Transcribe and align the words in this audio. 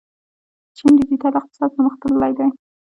چین 0.77 0.91
ډیجیټل 0.99 1.33
اقتصاد 1.39 1.69
پرمختللی 1.75 2.31
دی. 2.37 2.47